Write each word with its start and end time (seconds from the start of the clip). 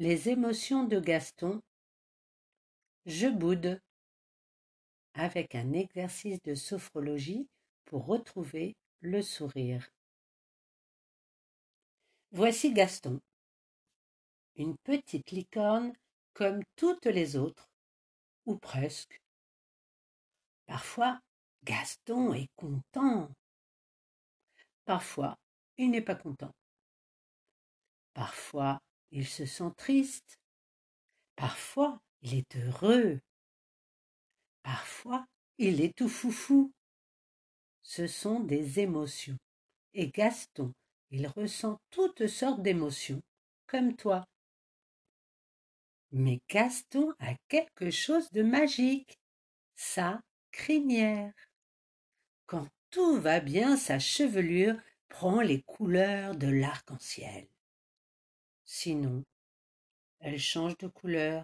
Les 0.00 0.30
émotions 0.30 0.84
de 0.84 0.98
Gaston. 0.98 1.60
Je 3.04 3.26
boude. 3.26 3.82
Avec 5.12 5.54
un 5.54 5.74
exercice 5.74 6.40
de 6.40 6.54
sophrologie 6.54 7.46
pour 7.84 8.06
retrouver 8.06 8.78
le 9.02 9.20
sourire. 9.20 9.90
Voici 12.32 12.72
Gaston. 12.72 13.20
Une 14.56 14.74
petite 14.78 15.32
licorne 15.32 15.92
comme 16.32 16.62
toutes 16.76 17.04
les 17.04 17.36
autres, 17.36 17.68
ou 18.46 18.56
presque. 18.56 19.20
Parfois, 20.64 21.20
Gaston 21.64 22.32
est 22.32 22.48
content. 22.56 23.28
Parfois, 24.86 25.36
il 25.76 25.90
n'est 25.90 26.00
pas 26.00 26.14
content. 26.14 26.54
Parfois, 28.14 28.80
il 29.10 29.26
se 29.26 29.46
sent 29.46 29.70
triste. 29.76 30.38
Parfois, 31.36 32.00
il 32.22 32.34
est 32.34 32.56
heureux. 32.56 33.20
Parfois, 34.62 35.26
il 35.58 35.80
est 35.80 35.96
tout 35.96 36.08
foufou. 36.08 36.72
Ce 37.82 38.06
sont 38.06 38.40
des 38.40 38.80
émotions. 38.80 39.38
Et 39.94 40.08
Gaston, 40.08 40.72
il 41.10 41.26
ressent 41.26 41.80
toutes 41.90 42.28
sortes 42.28 42.62
d'émotions, 42.62 43.20
comme 43.66 43.96
toi. 43.96 44.24
Mais 46.12 46.40
Gaston 46.48 47.12
a 47.18 47.34
quelque 47.48 47.90
chose 47.90 48.30
de 48.30 48.42
magique, 48.42 49.18
sa 49.74 50.20
crinière. 50.50 51.32
Quand 52.46 52.68
tout 52.90 53.20
va 53.20 53.40
bien, 53.40 53.76
sa 53.76 53.98
chevelure 53.98 54.76
prend 55.08 55.40
les 55.40 55.62
couleurs 55.62 56.36
de 56.36 56.48
l'arc-en-ciel. 56.48 57.48
Sinon, 58.72 59.24
elle 60.20 60.38
change 60.38 60.78
de 60.78 60.86
couleur 60.86 61.42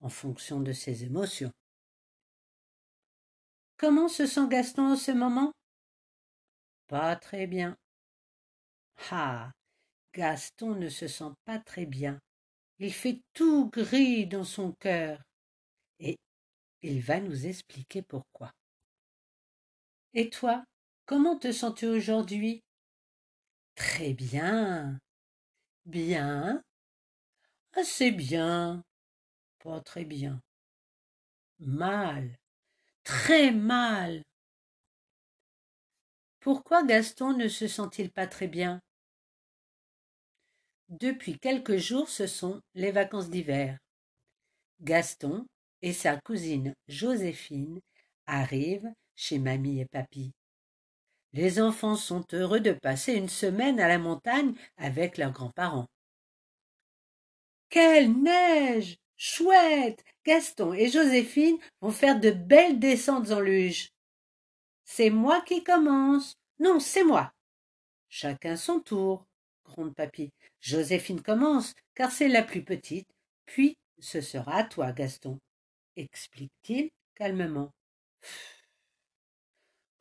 en 0.00 0.08
fonction 0.08 0.60
de 0.60 0.72
ses 0.72 1.04
émotions. 1.04 1.52
Comment 3.76 4.08
se 4.08 4.26
sent 4.26 4.48
Gaston 4.48 4.94
en 4.94 4.96
ce 4.96 5.12
moment? 5.12 5.52
Pas 6.88 7.14
très 7.14 7.46
bien. 7.46 7.76
Ah. 9.12 9.52
Gaston 10.12 10.74
ne 10.74 10.88
se 10.88 11.06
sent 11.06 11.32
pas 11.44 11.60
très 11.60 11.86
bien. 11.86 12.18
Il 12.80 12.92
fait 12.92 13.20
tout 13.34 13.70
gris 13.70 14.26
dans 14.26 14.44
son 14.44 14.72
cœur. 14.72 15.22
Et 16.00 16.16
il 16.82 17.00
va 17.00 17.20
nous 17.20 17.46
expliquer 17.46 18.02
pourquoi. 18.02 18.50
Et 20.12 20.28
toi, 20.28 20.64
comment 21.06 21.38
te 21.38 21.52
sens-tu 21.52 21.86
aujourd'hui? 21.86 22.64
Très 23.76 24.12
bien. 24.12 24.98
Bien. 25.86 26.62
Assez 27.74 28.10
bien. 28.10 28.82
Pas 29.58 29.80
très 29.80 30.04
bien. 30.04 30.40
Mal. 31.58 32.38
Très 33.02 33.50
mal. 33.50 34.22
Pourquoi 36.40 36.84
Gaston 36.84 37.36
ne 37.36 37.48
se 37.48 37.66
sent-il 37.68 38.10
pas 38.10 38.26
très 38.26 38.48
bien? 38.48 38.80
Depuis 40.88 41.38
quelques 41.38 41.76
jours, 41.76 42.08
ce 42.08 42.26
sont 42.26 42.60
les 42.74 42.92
vacances 42.92 43.30
d'hiver. 43.30 43.78
Gaston 44.80 45.46
et 45.82 45.92
sa 45.92 46.18
cousine 46.20 46.74
Joséphine 46.88 47.80
arrivent 48.26 48.92
chez 49.16 49.38
mamie 49.38 49.80
et 49.80 49.86
papy. 49.86 50.32
Les 51.34 51.60
enfants 51.60 51.96
sont 51.96 52.24
heureux 52.32 52.60
de 52.60 52.72
passer 52.72 53.14
une 53.14 53.28
semaine 53.28 53.80
à 53.80 53.88
la 53.88 53.98
montagne 53.98 54.54
avec 54.76 55.18
leurs 55.18 55.32
grands-parents. 55.32 55.88
Quelle 57.68 58.12
neige 58.12 58.98
Chouette 59.16 60.04
Gaston 60.24 60.72
et 60.72 60.88
Joséphine 60.88 61.58
vont 61.80 61.90
faire 61.90 62.20
de 62.20 62.30
belles 62.30 62.78
descentes 62.78 63.32
en 63.32 63.40
luge. 63.40 63.90
C'est 64.84 65.10
moi 65.10 65.40
qui 65.40 65.64
commence. 65.64 66.36
Non, 66.60 66.78
c'est 66.78 67.04
moi. 67.04 67.32
Chacun 68.08 68.56
son 68.56 68.78
tour, 68.78 69.26
gronde 69.64 69.94
papy. 69.94 70.30
Joséphine 70.60 71.20
commence, 71.20 71.74
car 71.96 72.12
c'est 72.12 72.28
la 72.28 72.42
plus 72.42 72.62
petite, 72.62 73.08
puis 73.44 73.76
ce 73.98 74.20
sera 74.20 74.58
à 74.58 74.64
toi, 74.64 74.92
Gaston, 74.92 75.40
explique-t-il 75.96 76.90
calmement. 77.16 77.72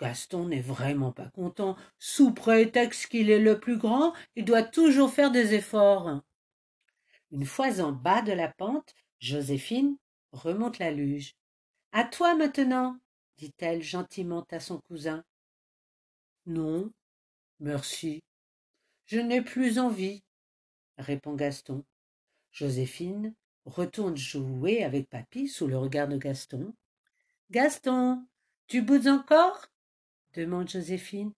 Gaston 0.03 0.49
n'est 0.49 0.59
vraiment 0.59 1.13
pas 1.13 1.29
content. 1.29 1.77
Sous 1.97 2.33
prétexte 2.33 3.07
qu'il 3.07 3.29
est 3.29 3.39
le 3.39 3.57
plus 3.57 3.77
grand, 3.77 4.13
il 4.35 4.43
doit 4.43 4.61
toujours 4.61 5.09
faire 5.09 5.31
des 5.31 5.53
efforts. 5.53 6.21
Une 7.31 7.45
fois 7.45 7.79
en 7.79 7.93
bas 7.93 8.21
de 8.21 8.33
la 8.33 8.49
pente, 8.49 8.93
Joséphine 9.19 9.95
remonte 10.33 10.77
la 10.77 10.91
luge. 10.91 11.37
À 11.93 12.03
toi 12.03 12.35
maintenant, 12.35 12.99
dit-elle 13.37 13.81
gentiment 13.81 14.45
à 14.51 14.59
son 14.59 14.81
cousin. 14.89 15.23
Non, 16.47 16.91
merci. 17.61 18.21
Je 19.05 19.19
n'ai 19.19 19.41
plus 19.41 19.79
envie, 19.79 20.21
répond 20.97 21.33
Gaston. 21.33 21.85
Joséphine 22.51 23.33
retourne 23.63 24.17
jouer 24.17 24.83
avec 24.83 25.09
papy 25.09 25.47
sous 25.47 25.65
le 25.65 25.77
regard 25.77 26.09
de 26.09 26.17
Gaston. 26.17 26.73
Gaston, 27.51 28.27
tu 28.67 28.81
boudes 28.81 29.07
encore? 29.07 29.69
Demande 30.33 30.69
Joséphine. 30.69 31.31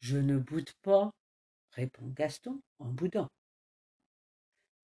Je 0.00 0.18
ne 0.18 0.38
boude 0.38 0.70
pas, 0.82 1.10
répond 1.72 2.06
Gaston 2.08 2.60
en 2.78 2.86
boudant. 2.86 3.28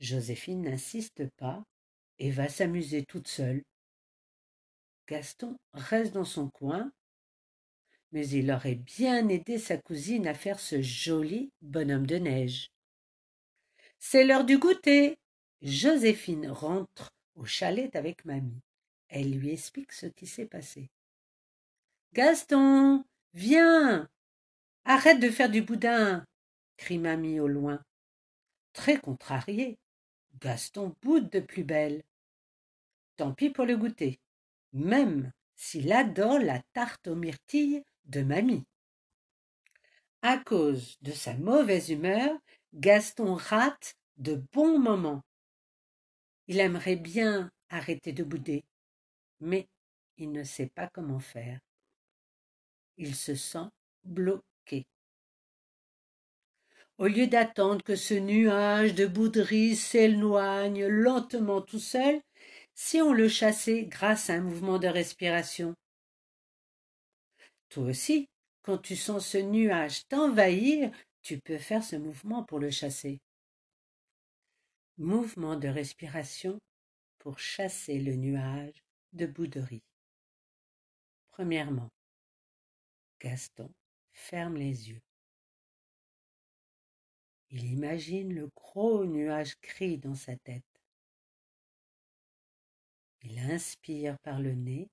Joséphine 0.00 0.62
n'insiste 0.62 1.28
pas 1.36 1.62
et 2.18 2.30
va 2.30 2.48
s'amuser 2.48 3.04
toute 3.04 3.28
seule. 3.28 3.62
Gaston 5.06 5.56
reste 5.72 6.12
dans 6.12 6.24
son 6.24 6.48
coin, 6.48 6.92
mais 8.12 8.28
il 8.28 8.50
aurait 8.50 8.74
bien 8.74 9.28
aidé 9.28 9.58
sa 9.58 9.78
cousine 9.78 10.26
à 10.26 10.34
faire 10.34 10.60
ce 10.60 10.82
joli 10.82 11.50
bonhomme 11.60 12.06
de 12.06 12.16
neige. 12.16 12.68
C'est 13.98 14.24
l'heure 14.24 14.44
du 14.44 14.58
goûter. 14.58 15.16
Joséphine 15.62 16.48
rentre 16.48 17.10
au 17.34 17.44
chalet 17.44 17.94
avec 17.94 18.24
mamie. 18.24 18.60
Elle 19.08 19.30
lui 19.38 19.50
explique 19.50 19.92
ce 19.92 20.06
qui 20.06 20.26
s'est 20.26 20.46
passé. 20.46 20.90
Gaston, 22.12 23.04
Viens. 23.34 24.10
Arrête 24.84 25.18
de 25.18 25.30
faire 25.30 25.48
du 25.48 25.62
boudin. 25.62 26.26
crie 26.76 26.98
mamie 26.98 27.40
au 27.40 27.48
loin. 27.48 27.82
Très 28.74 29.00
contrarié, 29.00 29.78
Gaston 30.40 30.94
boude 31.00 31.30
de 31.30 31.40
plus 31.40 31.64
belle. 31.64 32.02
Tant 33.16 33.32
pis 33.32 33.48
pour 33.48 33.64
le 33.64 33.76
goûter, 33.76 34.20
même 34.72 35.32
s'il 35.54 35.92
adore 35.92 36.40
la 36.40 36.60
tarte 36.74 37.06
aux 37.06 37.14
myrtilles 37.14 37.82
de 38.04 38.22
mamie. 38.22 38.64
À 40.20 40.38
cause 40.38 40.98
de 41.00 41.12
sa 41.12 41.34
mauvaise 41.34 41.90
humeur, 41.90 42.36
Gaston 42.74 43.34
rate 43.34 43.94
de 44.18 44.42
bons 44.52 44.78
moments. 44.78 45.22
Il 46.48 46.60
aimerait 46.60 46.96
bien 46.96 47.50
arrêter 47.70 48.12
de 48.12 48.24
bouder, 48.24 48.64
mais 49.40 49.68
il 50.18 50.32
ne 50.32 50.44
sait 50.44 50.68
pas 50.68 50.88
comment 50.88 51.20
faire 51.20 51.60
il 52.96 53.14
se 53.14 53.34
sent 53.34 53.68
bloqué. 54.04 54.86
Au 56.98 57.06
lieu 57.06 57.26
d'attendre 57.26 57.82
que 57.82 57.96
ce 57.96 58.14
nuage 58.14 58.94
de 58.94 59.06
bouderie 59.06 59.76
s'éloigne 59.76 60.86
lentement 60.86 61.60
tout 61.60 61.78
seul, 61.78 62.20
si 62.74 63.00
on 63.00 63.12
le 63.12 63.28
chassait 63.28 63.84
grâce 63.84 64.30
à 64.30 64.34
un 64.34 64.40
mouvement 64.40 64.78
de 64.78 64.88
respiration. 64.88 65.74
Toi 67.68 67.84
aussi, 67.84 68.28
quand 68.62 68.78
tu 68.78 68.96
sens 68.96 69.26
ce 69.26 69.38
nuage 69.38 70.06
t'envahir, 70.08 70.90
tu 71.22 71.38
peux 71.38 71.58
faire 71.58 71.82
ce 71.82 71.96
mouvement 71.96 72.44
pour 72.44 72.58
le 72.58 72.70
chasser. 72.70 73.18
Mouvement 74.98 75.56
de 75.56 75.68
respiration 75.68 76.58
pour 77.18 77.38
chasser 77.38 77.98
le 77.98 78.14
nuage 78.14 78.84
de 79.12 79.26
bouderie. 79.26 79.82
Premièrement, 81.30 81.88
Gaston 83.22 83.72
ferme 84.10 84.56
les 84.56 84.90
yeux. 84.90 85.02
Il 87.50 87.70
imagine 87.70 88.34
le 88.34 88.48
gros 88.48 89.04
nuage 89.04 89.54
gris 89.60 89.96
dans 89.96 90.16
sa 90.16 90.36
tête. 90.38 90.64
Il 93.20 93.38
inspire 93.38 94.18
par 94.24 94.40
le 94.40 94.56
nez 94.56 94.90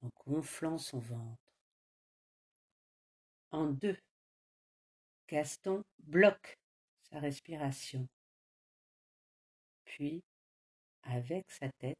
en 0.00 0.08
gonflant 0.24 0.78
son 0.78 1.00
ventre. 1.00 1.42
En 3.50 3.66
deux, 3.66 3.98
Gaston 5.28 5.84
bloque 5.98 6.58
sa 7.10 7.20
respiration. 7.20 8.08
Puis, 9.84 10.24
avec 11.02 11.50
sa 11.50 11.68
tête, 11.72 11.98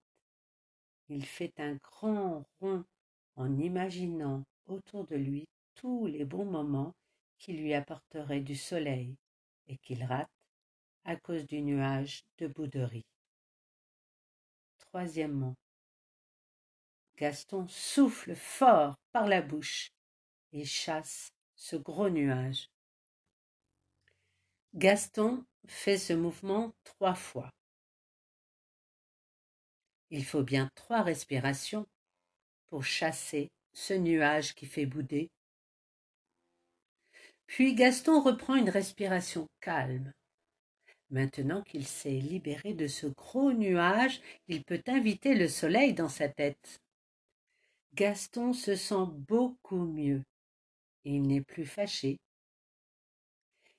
il 1.09 1.27
fait 1.27 1.53
un 1.59 1.75
grand 1.75 2.47
rond 2.61 2.83
en 3.37 3.59
imaginant 3.59 4.43
autour 4.70 5.06
de 5.06 5.17
lui 5.17 5.49
tous 5.75 6.06
les 6.06 6.25
bons 6.25 6.44
moments 6.44 6.94
qui 7.38 7.52
lui 7.52 7.75
apporteraient 7.75 8.40
du 8.40 8.56
soleil 8.56 9.17
et 9.67 9.78
qu'il 9.78 10.05
rate 10.05 10.31
à 11.05 11.17
cause 11.17 11.46
du 11.46 11.62
nuage 11.62 12.25
de 12.38 12.46
bouderie. 12.46 13.06
troisièmement. 14.78 15.55
Gaston 17.17 17.69
souffle 17.69 18.34
fort 18.34 18.96
par 19.12 19.26
la 19.26 19.40
bouche 19.40 19.93
et 20.52 20.64
chasse 20.64 21.32
ce 21.55 21.76
gros 21.76 22.11
nuage. 22.11 22.70
Gaston 24.75 25.44
fait 25.66 25.99
ce 25.99 26.12
mouvement 26.12 26.73
trois 26.82 27.14
fois. 27.14 27.50
Il 30.11 30.25
faut 30.25 30.43
bien 30.43 30.70
trois 30.75 31.02
respirations 31.02 31.87
pour 32.69 32.84
chasser 32.84 33.50
ce 33.72 33.94
nuage 33.94 34.55
qui 34.55 34.67
fait 34.67 34.87
bouder. 34.87 35.31
Puis 37.46 37.75
Gaston 37.75 38.20
reprend 38.20 38.55
une 38.55 38.70
respiration 38.70 39.49
calme. 39.61 40.12
Maintenant 41.11 41.62
qu'il 41.62 41.87
s'est 41.87 42.11
libéré 42.11 42.75
de 42.75 42.87
ce 42.87 43.08
gros 43.08 43.52
nuage, 43.52 44.20
il 44.46 44.62
peut 44.62 44.82
inviter 44.87 45.34
le 45.34 45.49
soleil 45.49 45.93
dans 45.93 46.08
sa 46.08 46.28
tête. 46.28 46.81
Gaston 47.94 48.52
se 48.52 48.76
sent 48.76 49.06
beaucoup 49.11 49.84
mieux. 49.84 50.23
Il 51.05 51.23
n'est 51.23 51.40
plus 51.40 51.66
fâché. 51.66 52.20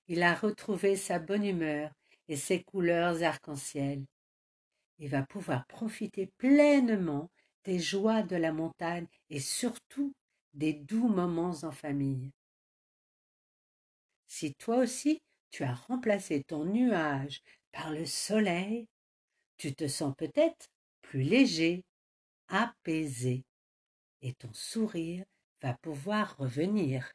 Il 0.08 0.24
a 0.24 0.36
retrouvé 0.36 0.98
sa 0.98 1.20
bonne 1.20 1.46
humeur 1.46 1.92
et 2.28 2.36
ses 2.36 2.64
couleurs 2.64 3.24
arc-en-ciel. 3.24 4.04
Il 5.00 5.10
va 5.10 5.24
pouvoir 5.24 5.66
profiter 5.68 6.28
pleinement 6.38 7.30
des 7.64 7.80
joies 7.80 8.24
de 8.24 8.36
la 8.36 8.52
montagne 8.52 9.08
et 9.30 9.40
surtout 9.40 10.14
des 10.54 10.74
doux 10.74 11.08
moments 11.08 11.56
en 11.64 11.72
famille. 11.72 12.32
Si 14.28 14.54
toi 14.56 14.78
aussi 14.78 15.22
tu 15.50 15.64
as 15.64 15.76
remplacé 15.76 16.44
ton 16.44 16.66
nuage 16.66 17.42
par 17.72 17.92
le 17.92 18.06
soleil, 18.06 18.88
tu 19.58 19.76
te 19.76 19.88
sens 19.88 20.16
peut-être 20.18 20.68
plus 21.02 21.24
léger, 21.24 21.84
apaisé, 22.48 23.44
et 24.22 24.34
ton 24.34 24.54
sourire 24.54 25.26
va 25.62 25.74
pouvoir 25.82 26.38
revenir. 26.38 27.12